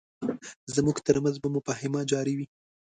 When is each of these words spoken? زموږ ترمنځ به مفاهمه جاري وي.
زموږ 0.75 0.97
ترمنځ 1.07 1.35
به 1.41 1.47
مفاهمه 1.57 2.01
جاري 2.11 2.33
وي. 2.37 2.45